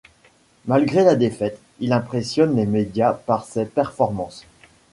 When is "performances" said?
3.67-4.47